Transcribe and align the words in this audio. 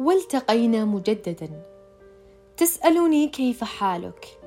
والتقينا 0.00 0.84
مجددا. 0.84 1.62
تسالني 2.56 3.28
كيف 3.28 3.64
حالك؟ 3.64 4.38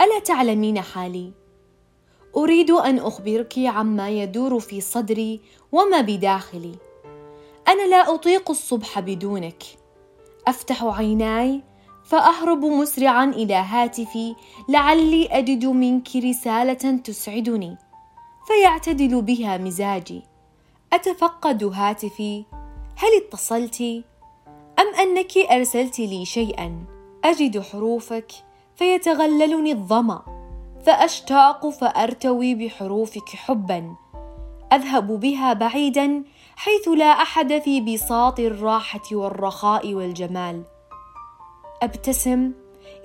ألا 0.00 0.18
تعلمين 0.18 0.80
حالي؟ 0.80 1.32
أريد 2.36 2.70
أن 2.70 2.98
أخبرك 2.98 3.58
عما 3.58 4.10
يدور 4.10 4.60
في 4.60 4.80
صدري 4.80 5.40
وما 5.72 6.00
بداخلي. 6.00 6.74
أنا 7.68 7.86
لا 7.86 8.14
أطيق 8.14 8.50
الصبح 8.50 9.00
بدونك. 9.00 9.62
أفتح 10.46 10.84
عيناي 10.84 11.62
فأهرب 12.04 12.64
مسرعا 12.64 13.24
إلى 13.24 13.54
هاتفي 13.54 14.34
لعلي 14.68 15.26
أجد 15.26 15.64
منك 15.64 16.16
رسالة 16.16 16.96
تسعدني. 17.04 17.76
فيعتدل 18.46 19.22
بها 19.22 19.58
مزاجي. 19.58 20.22
أتفقد 20.92 21.64
هاتفي. 21.64 22.44
هل 22.96 23.08
اتصلت 23.16 24.04
ام 24.94 25.00
أنك 25.00 25.36
أرسلت 25.36 25.98
لي 25.98 26.24
شيئا. 26.24 26.84
أجد 27.24 27.60
حروفك 27.60 28.32
فيتغللني 28.76 29.72
الظمأ. 29.72 30.22
فأشتاق 30.86 31.68
فأرتوي 31.68 32.54
بحروفك 32.54 33.28
حبا. 33.28 33.94
أذهب 34.72 35.20
بها 35.20 35.52
بعيدا 35.52 36.24
حيث 36.56 36.88
لا 36.88 37.04
أحد 37.04 37.58
في 37.58 37.80
بساط 37.80 38.40
الراحة 38.40 39.02
والرخاء 39.12 39.94
والجمال. 39.94 40.62
أبتسم 41.82 42.52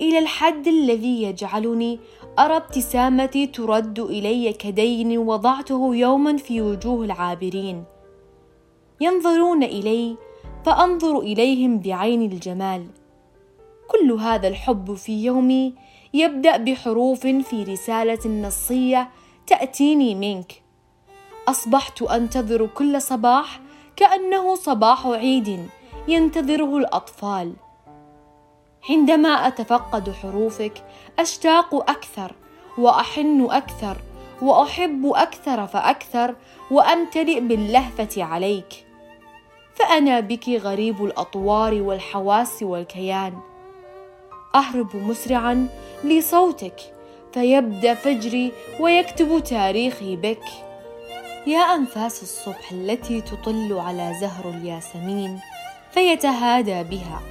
إلى 0.01 0.19
الحد 0.19 0.67
الذي 0.67 1.23
يجعلني 1.23 1.99
أرى 2.39 2.57
ابتسامتي 2.57 3.47
ترد 3.47 3.99
إلي 3.99 4.53
كدين 4.53 5.17
وضعته 5.17 5.95
يوما 5.95 6.37
في 6.37 6.61
وجوه 6.61 7.05
العابرين. 7.05 7.83
ينظرون 9.01 9.63
إلي 9.63 10.15
فأنظر 10.65 11.19
إليهم 11.19 11.79
بعين 11.79 12.21
الجمال. 12.21 12.87
كل 13.87 14.11
هذا 14.11 14.47
الحب 14.47 14.93
في 14.93 15.23
يومي 15.23 15.73
يبدأ 16.13 16.57
بحروف 16.57 17.19
في 17.27 17.63
رسالة 17.63 18.29
نصية 18.29 19.09
تأتيني 19.47 20.15
منك. 20.15 20.61
أصبحت 21.47 22.01
أنتظر 22.01 22.65
كل 22.65 23.01
صباح 23.01 23.59
كأنه 23.95 24.55
صباح 24.55 25.07
عيد 25.07 25.69
ينتظره 26.07 26.77
الأطفال. 26.77 27.53
عندما 28.89 29.29
أتفقد 29.29 30.11
حروفك 30.11 30.83
أشتاق 31.19 31.89
أكثر 31.89 32.35
وأحن 32.77 33.47
أكثر 33.49 33.97
وأحب 34.41 35.11
أكثر 35.15 35.67
فأكثر 35.67 36.35
وأمتلئ 36.71 37.39
باللهفة 37.39 38.23
عليك. 38.23 38.88
فأنا 39.79 40.19
بك 40.19 40.49
غريب 40.49 41.05
الأطوار 41.05 41.73
والحواس 41.73 42.63
والكيان. 42.63 43.39
أهرب 44.55 44.95
مسرعا 44.95 45.67
لصوتك 46.03 46.75
فيبدأ 47.33 47.93
فجري 47.93 48.51
ويكتب 48.79 49.43
تاريخي 49.43 50.15
بك. 50.15 50.43
يا 51.47 51.59
أنفاس 51.59 52.23
الصبح 52.23 52.71
التي 52.71 53.21
تطل 53.21 53.73
على 53.73 54.13
زهر 54.21 54.49
الياسمين 54.49 55.39
فيتهادى 55.91 56.83
بها. 56.83 57.21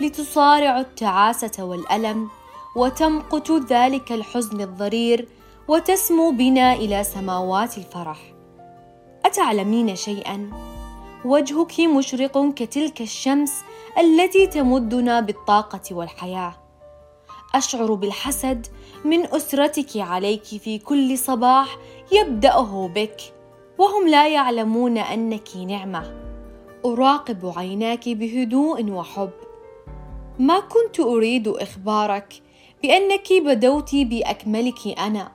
لتصارع 0.00 0.80
التعاسة 0.80 1.64
والألم 1.64 2.28
وتمقت 2.76 3.50
ذلك 3.50 4.12
الحزن 4.12 4.60
الضرير 4.60 5.28
وتسمو 5.68 6.30
بنا 6.30 6.72
إلى 6.72 7.04
سماوات 7.04 7.78
الفرح. 7.78 8.18
أتعلمين 9.24 9.96
شيئا؟ 9.96 10.50
وجهك 11.24 11.80
مشرق 11.80 12.54
كتلك 12.54 13.00
الشمس 13.00 13.52
التي 13.98 14.46
تمدنا 14.46 15.20
بالطاقة 15.20 15.80
والحياة. 15.90 16.54
أشعر 17.54 17.94
بالحسد 17.94 18.66
من 19.04 19.34
أسرتك 19.34 19.96
عليك 19.96 20.44
في 20.44 20.78
كل 20.78 21.18
صباح 21.18 21.76
يبدأه 22.12 22.90
بك 22.94 23.16
وهم 23.78 24.08
لا 24.08 24.28
يعلمون 24.28 24.98
أنك 24.98 25.56
نعمة. 25.56 26.20
أراقب 26.84 27.52
عيناك 27.56 28.08
بهدوء 28.08 28.90
وحب. 28.90 29.30
ما 30.38 30.60
كنت 30.60 31.00
أريد 31.00 31.48
إخبارك 31.48 32.42
بأنك 32.82 33.32
بدوت 33.32 33.94
بأكملك 33.94 34.98
أنا 34.98 35.32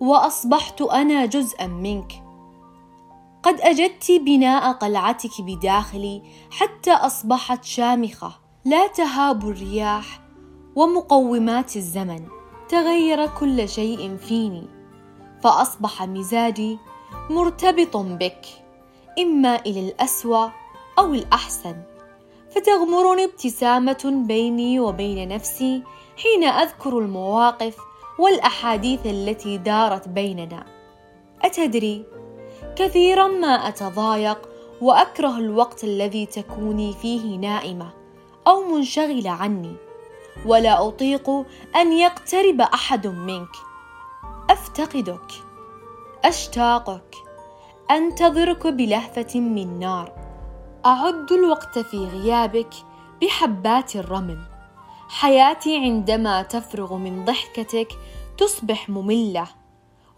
وأصبحت 0.00 0.82
أنا 0.82 1.26
جزءا 1.26 1.66
منك. 1.66 2.23
قد 3.44 3.60
أجدت 3.60 4.10
بناء 4.10 4.72
قلعتك 4.72 5.30
بداخلي 5.40 6.22
حتى 6.50 6.92
أصبحت 6.92 7.64
شامخة. 7.64 8.32
لا 8.64 8.86
تهاب 8.86 9.48
الرياح 9.48 10.20
ومقومات 10.76 11.76
الزمن 11.76 12.26
تغير 12.68 13.26
كل 13.26 13.68
شيء 13.68 14.16
فيني. 14.16 14.68
فأصبح 15.42 16.02
مزاجي 16.02 16.78
مرتبط 17.30 17.96
بك 17.96 18.46
إما 19.18 19.56
إلى 19.56 19.88
الأسوأ 19.88 20.48
أو 20.98 21.14
الأحسن. 21.14 21.76
فتغمرني 22.50 23.24
ابتسامة 23.24 24.24
بيني 24.26 24.80
وبين 24.80 25.28
نفسي 25.28 25.82
حين 26.22 26.44
أذكر 26.44 26.98
المواقف 26.98 27.76
والأحاديث 28.18 29.06
التي 29.06 29.58
دارت 29.58 30.08
بيننا. 30.08 30.66
أتدري 31.42 32.13
كثيرا 32.76 33.28
ما 33.28 33.68
أتضايق 33.68 34.48
وأكره 34.80 35.38
الوقت 35.38 35.84
الذي 35.84 36.26
تكوني 36.26 36.92
فيه 36.92 37.36
نائمة 37.36 37.90
أو 38.46 38.64
منشغلة 38.64 39.30
عني 39.30 39.76
ولا 40.46 40.88
أطيق 40.88 41.30
أن 41.76 41.92
يقترب 41.92 42.60
أحد 42.60 43.06
منك. 43.06 43.56
أفتقدك 44.50 45.32
أشتاقك 46.24 47.14
أنتظرك 47.90 48.66
بلهفة 48.66 49.40
من 49.40 49.78
نار. 49.78 50.12
أعد 50.86 51.32
الوقت 51.32 51.78
في 51.78 51.96
غيابك 51.96 52.74
بحبات 53.22 53.96
الرمل 53.96 54.38
حياتي 55.08 55.76
عندما 55.76 56.42
تفرغ 56.42 56.96
من 56.96 57.24
ضحكتك 57.24 57.88
تصبح 58.38 58.88
مملة 58.88 59.46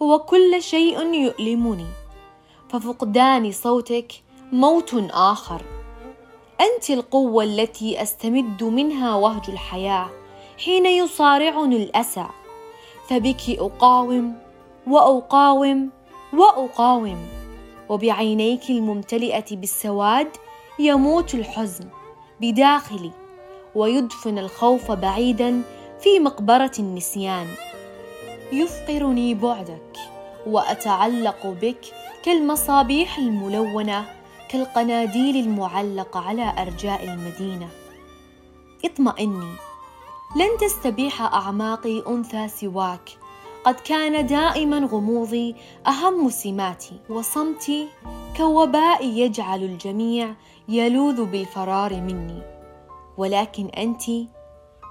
وكل 0.00 0.62
شيء 0.62 1.14
يؤلمني. 1.14 2.05
ففقدان 2.68 3.52
صوتك 3.52 4.12
موت 4.52 4.94
آخر. 5.10 5.62
أنت 6.60 6.90
القوة 6.90 7.44
التي 7.44 8.02
أستمد 8.02 8.64
منها 8.64 9.14
وهج 9.14 9.50
الحياة 9.50 10.08
حين 10.64 10.86
يصارعني 10.86 11.76
الأسى. 11.76 12.26
فبك 13.08 13.40
أقاوم 13.48 14.34
وأقاوم 14.86 15.90
وأقاوم 16.32 17.18
وبعينيك 17.88 18.70
الممتلئة 18.70 19.56
بالسواد 19.56 20.28
يموت 20.78 21.34
الحزن 21.34 21.88
بداخلي 22.40 23.10
ويدفن 23.74 24.38
الخوف 24.38 24.92
بعيدا 24.92 25.62
في 26.00 26.20
مقبرة 26.20 26.72
النسيان. 26.78 27.46
يفقرني 28.52 29.34
بعدك 29.34 29.96
وأتعلق 30.46 31.46
بك 31.46 31.80
كالمصابيح 32.26 33.18
الملونة 33.18 34.04
كالقناديل 34.48 35.36
المعلقة 35.36 36.20
على 36.20 36.52
أرجاء 36.58 37.04
المدينة. 37.04 37.68
اطمئني 38.84 39.50
لن 40.36 40.58
تستبيح 40.60 41.22
أعماقي 41.22 42.02
أنثى 42.08 42.48
سواك. 42.48 43.10
قد 43.64 43.74
كان 43.74 44.26
دائما 44.26 44.78
غموضي 44.78 45.54
أهم 45.86 46.30
سماتي 46.30 47.00
وصمتي 47.08 47.88
كوباء 48.36 49.06
يجعل 49.06 49.62
الجميع 49.62 50.34
يلوذ 50.68 51.24
بالفرار 51.24 51.94
مني. 51.94 52.42
ولكن 53.16 53.66
أنت 53.66 54.02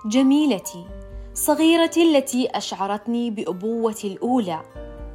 جميلتي 0.05 0.85
صغيرتي 1.33 2.17
التي 2.17 2.47
أشعرتني 2.47 3.29
بابوتي 3.29 4.07
الأولى 4.07 4.61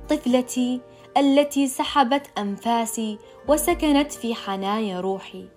طفلتي 0.08 0.80
التي 1.16 1.66
سحبت 1.66 2.38
أنفاسي 2.38 3.18
وسكنت 3.48 4.12
في 4.12 4.34
حنايا 4.34 5.00
روحي. 5.00 5.48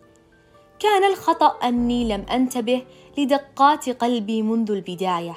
كان 0.80 1.12
الخطأ 1.12 1.68
أني 1.68 2.06
لم 2.06 2.26
أنتبه 2.32 2.84
لدقات 3.18 3.90
قلبي 3.90 4.42
منذ 4.42 4.72
البداية 4.72 5.36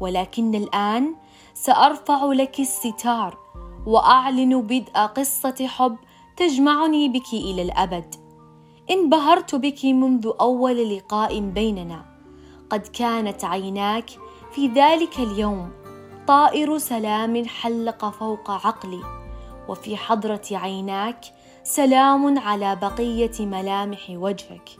ولكن 0.00 0.54
الآن 0.54 1.14
سأرفع 1.54 2.24
لك 2.24 2.60
الستار 2.60 3.38
وأعلن 3.86 4.62
بدء 4.62 4.92
قصة 4.92 5.66
حب 5.66 5.96
تجمعني 6.36 7.08
بك 7.08 7.32
إلى 7.32 7.62
الأبد. 7.62 8.14
انبهرت 8.90 9.54
بك 9.54 9.84
منذ 9.84 10.30
أول 10.40 10.96
لقاء 10.96 11.40
بيننا 11.40 12.04
قد 12.70 12.86
كانت 12.86 13.44
عيناك 13.44 14.10
في 14.52 14.66
ذلك 14.66 15.18
اليوم. 15.18 15.70
طائر 16.28 16.78
سلام 16.78 17.44
حلق 17.44 18.10
فوق 18.10 18.50
عقلي. 18.50 19.25
وفي 19.68 19.96
حضرة 19.96 20.42
عيناك 20.52 21.20
سلام 21.62 22.38
على 22.38 22.76
بقية 22.76 23.46
ملامح 23.46 24.06
وجهك. 24.10 24.70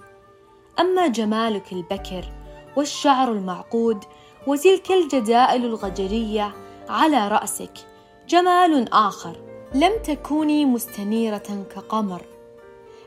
أما 0.81 1.07
جمالك 1.07 1.73
البكر 1.73 2.25
والشعر 2.77 3.33
المعقود 3.33 4.05
وتلك 4.47 4.91
الجدائل 4.91 5.65
الغجرية 5.65 6.55
على 6.89 7.29
رأسك 7.29 7.73
جمال 8.29 8.93
آخر. 8.93 9.37
لم 9.75 9.93
تكوني 10.05 10.65
مستنيرة 10.65 11.67
كقمر 11.75 12.23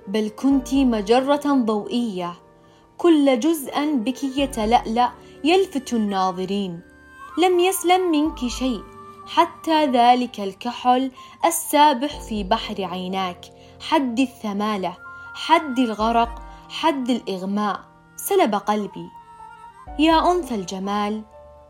بل 0.08 0.32
كنت 0.36 0.74
مجرة 0.74 1.64
ضوئية. 1.66 2.34
كل 2.98 3.40
جزء 3.40 3.96
بك 3.96 4.24
يتلألأ 4.24 5.12
يلفت 5.44 5.94
الناظرين. 5.94 6.80
لم 7.44 7.60
يسلم 7.60 8.12
منك 8.12 8.48
شيء 8.48 8.84
حتى 9.30 9.86
ذلك 9.86 10.40
الكحل 10.40 11.12
السابح 11.46 12.22
في 12.22 12.44
بحر 12.44 12.76
عيناك. 12.80 13.46
حد 13.80 14.20
الثمالة 14.20 14.98
حد 15.34 15.80
الغرق 15.80 16.42
حد 16.70 17.10
الإغماء 17.10 17.80
سلب 18.16 18.56
قلبي. 18.56 19.10
يا 20.00 20.32
أنثى 20.32 20.56
الجمال 20.56 21.24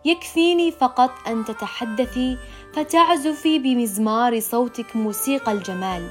يكفيني 0.05 0.71
فقط 0.71 1.11
أن 1.27 1.45
تتحدثي 1.45 2.37
فتعزفي 2.73 3.59
بمزمار 3.59 4.39
صوتك 4.39 4.95
موسيقى 4.95 5.51
الجمال. 5.51 6.09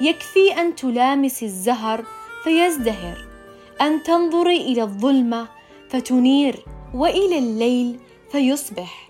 يكفي 0.00 0.60
أن 0.60 0.74
تلامسي 0.74 1.46
الزهر 1.46 2.04
فيزدهر 2.44 3.16
أن 3.80 4.02
تنظري 4.02 4.56
إلى 4.56 4.82
الظلمة 4.82 5.48
فتنير 5.88 6.64
وإلى 6.94 7.38
الليل 7.38 8.00
فيصبح. 8.32 9.09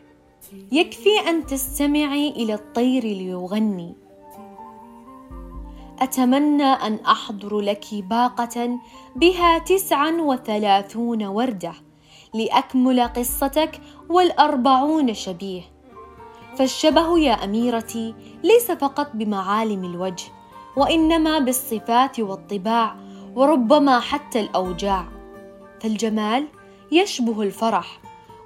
يكفي 0.72 1.28
أن 1.28 1.46
تستمعي 1.46 2.28
إلى 2.28 2.54
الطير 2.54 3.04
ليغني. 3.04 3.94
أتمنى 6.00 6.64
أن 6.64 6.94
أحضر 6.94 7.60
لك 7.60 7.84
باقة 7.94 8.78
بها 9.16 9.58
تسعا 9.58 10.10
وثلاثون 10.10 11.26
وردة 11.26 11.72
لأكمل 12.34 13.00
قصتك 13.00 13.80
والأربعون 14.08 15.14
شبيه. 15.14 15.62
فالشبه 16.56 17.18
يا 17.18 17.32
أميرتي 17.32 18.14
ليس 18.42 18.70
فقط 18.70 19.10
بمعالم 19.14 19.84
الوجه 19.84 20.24
وإنما 20.76 21.38
بالصفات 21.38 22.20
والطباع 22.20 22.96
وربما 23.34 24.00
حتى 24.00 24.40
الأوجاع. 24.40 25.08
فالجمال 25.80 26.46
يشبه 26.92 27.42
الفرح 27.42 27.99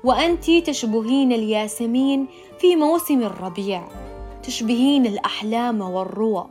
وأنت 0.05 0.51
تشبهين 0.51 1.33
الياسمين 1.33 2.27
في 2.59 2.77
موسم 2.77 3.23
الربيع. 3.23 3.89
تشبهين 4.43 5.07
الأحلام 5.07 5.81
والروى 5.81 6.47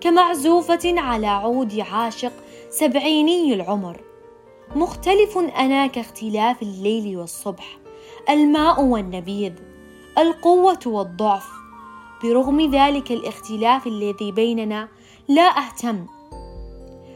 كمعزوفة 0.00 1.00
على 1.00 1.26
عود 1.26 1.80
عاشق 1.80 2.32
سبعيني 2.70 3.54
العمر. 3.54 4.00
مختلف 4.76 5.38
أنا 5.38 5.86
كاختلاف 5.86 6.62
الليل 6.62 7.16
والصبح 7.16 7.78
الماء 8.30 8.84
والنبيذ 8.84 9.52
القوة 10.18 10.80
والضعف. 10.86 11.46
برغم 12.22 12.74
ذلك 12.74 13.12
الاختلاف 13.12 13.86
الذي 13.86 14.32
بيننا 14.32 14.88
لا 15.28 15.42
أهتم. 15.42 16.06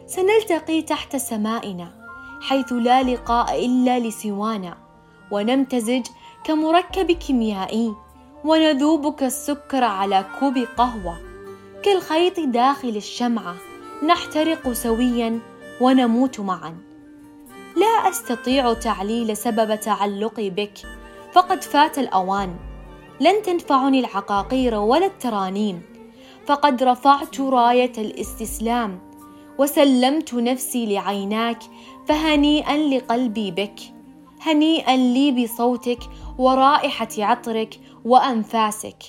سنلتقي 0.07 0.83
تحت 0.83 1.17
سمائنا 1.17 1.93
حيث 2.43 2.73
لا 2.73 3.03
لقاء 3.03 3.67
إلا 3.67 3.99
لسوانا. 3.99 4.90
ونمتزج 5.31 6.07
كمركب 6.45 7.13
كيميائي 7.13 7.95
ونذوب 8.45 9.15
كالسكر 9.15 9.85
على 9.85 10.25
كوب 10.41 10.59
قهوة. 10.77 11.19
كالخيط 11.83 12.41
داخل 12.41 12.97
الشمعة 12.97 13.55
نحترق 14.07 14.73
سويا 14.73 15.39
ونموت 15.81 16.41
معا. 16.41 16.77
لا 17.77 18.11
أستطيع 18.11 18.75
تعليل 18.75 19.37
سبب 19.37 19.81
تعلقي 19.81 20.51
بك 20.51 20.79
فقد 21.33 21.63
فات 21.63 21.99
الأوان. 21.99 22.57
لن 23.21 23.43
تنفعني 23.43 24.01
العقاقير 24.01 24.75
ولا 24.75 25.07
الترانيم 25.07 25.83
فقد 26.47 26.83
رفعت 26.83 27.41
راية 27.41 27.93
الاستسلام. 27.99 29.01
وسلمت 29.59 30.35
نفسي 30.35 30.95
لعيناك 30.95 31.59
فهنيئا 32.09 32.77
لقلبي 32.77 33.51
بك. 33.51 33.81
هنيئا 34.43 34.97
لي 34.97 35.45
بصوتك 35.45 35.99
ورائحة 36.39 37.09
عطرك 37.19 37.81
وأنفاسك. 38.05 39.03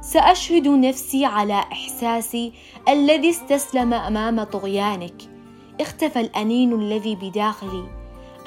سأشهد 0.00 0.68
نفسي 0.68 1.24
على 1.24 1.54
إحساسي 1.54 2.52
الذي 2.88 3.30
استسلم 3.30 3.94
أمام 3.94 4.42
طغيانك. 4.42 5.14
اختفى 5.80 6.20
الأنين 6.20 6.72
الذي 6.72 7.14
بداخلي. 7.14 7.84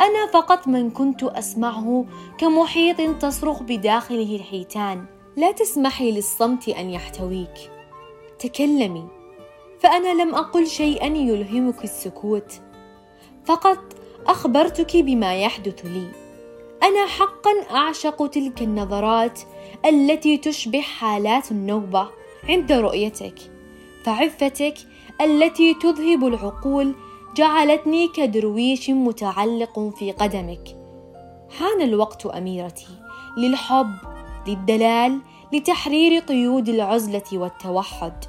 أنا 0.01 0.27
فقط 0.33 0.67
من 0.67 0.89
كنت 0.89 1.23
أسمعه 1.23 2.05
كمحيط 2.37 3.17
تصرخ 3.21 3.63
بداخله 3.63 4.35
الحيتان. 4.35 5.05
لا 5.37 5.51
تسمحي 5.51 6.11
للصمت 6.11 6.69
أن 6.69 6.89
يحتويك. 6.89 7.71
تكلمي. 8.39 9.07
فأنا 9.79 10.21
لم 10.23 10.35
أقل 10.35 10.67
شيئا 10.67 11.07
يلهمك 11.07 11.83
السكوت. 11.83 12.61
فقط 13.45 13.79
أخبرتك 14.27 14.97
بما 14.97 15.35
يحدث 15.35 15.85
لي. 15.85 16.07
أنا 16.83 17.05
حقا 17.05 17.51
أعشق 17.75 18.27
تلك 18.27 18.61
النظرات 18.61 19.39
التي 19.85 20.37
تشبه 20.37 20.81
حالات 20.81 21.51
النوبة 21.51 22.07
عند 22.49 22.71
رؤيتك. 22.71 23.35
فعفتك 24.03 24.73
التي 25.21 25.73
تذهب 25.73 26.25
العقول 26.25 26.95
جعلتني 27.35 28.07
كدرويش 28.07 28.89
متعلق 28.89 29.79
في 29.79 30.11
قدمك. 30.11 30.77
حان 31.59 31.81
الوقت 31.81 32.25
أميرتي 32.25 32.87
للحب 33.37 33.95
للدلال 34.47 35.19
لتحرير 35.53 36.21
قيود 36.21 36.69
العزلة 36.69 37.23
والتوحد. 37.33 38.25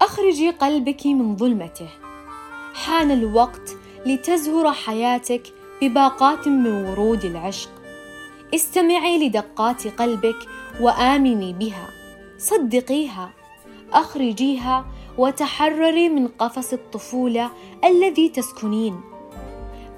أخرجي 0.00 0.50
قلبك 0.50 1.06
من 1.06 1.36
ظلمته. 1.36 1.88
حان 2.74 3.10
الوقت 3.10 3.76
لتزهر 4.06 4.72
حياتك 4.72 5.42
بباقات 5.82 6.48
من 6.48 6.86
ورود 6.86 7.24
العشق. 7.24 7.70
استمعي 8.54 9.28
لدقات 9.28 9.86
قلبك 10.00 10.36
وآمني 10.80 11.52
بها. 11.52 11.88
صدقيها. 12.38 13.30
أخرجيها 13.92 14.86
وتحرري 15.18 16.08
من 16.08 16.28
قفص 16.28 16.72
الطفولة 16.72 17.50
الذي 17.84 18.28
تسكنين. 18.28 19.00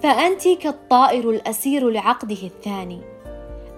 فانت 0.03 0.49
كالطائر 0.49 1.31
الأسير 1.31 1.91
لعقده 1.91 2.43
الثاني. 2.43 3.01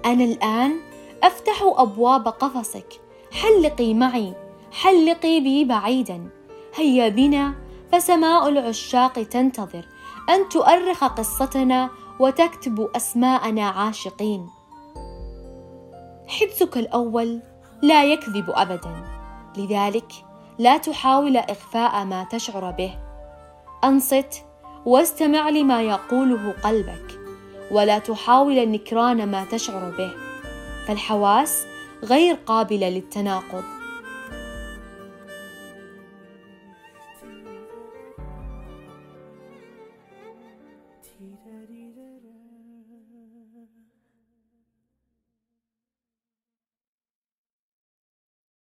أنا 0.04 0.24
الآن 0.24 0.80
أفتح 1.22 1.62
أبواب 1.62 2.28
قفصك. 2.28 3.00
حلقي 3.32 3.94
معي. 3.94 4.32
حلقي 4.72 5.40
بي 5.40 5.64
بعيدا. 5.64 6.28
هيا 6.74 7.08
بنا 7.08 7.54
فسماء 7.92 8.48
العشاق 8.48 9.22
تنتظر. 9.22 9.84
أن 10.30 10.48
تؤرخ 10.48 11.04
قصتنا 11.04 11.90
وتكتب 12.20 12.90
أسماءنا 12.96 13.68
عاشقين. 13.68 14.46
حدسك 16.26 16.76
الأول 16.76 17.42
لا 17.82 18.04
يكذب 18.04 18.50
ابدا. 18.50 19.04
لذلك 19.56 20.12
لا 20.58 20.76
تحاول 20.76 21.36
إخفاء 21.36 22.04
ما 22.04 22.24
تشعر 22.24 22.70
به. 22.70 22.98
أنصت 23.84 24.44
واستمع 24.86 25.48
لما 25.48 25.82
يقوله 25.82 26.54
قلبك 26.64 27.20
ولا 27.70 27.98
تحاول 27.98 28.68
نكران 28.68 29.30
ما 29.30 29.44
تشعر 29.44 29.90
به. 29.98 30.10
فالحواس 30.86 31.66
غير 32.04 32.34
قابلة 32.34 32.88
للتناقض. 32.88 33.75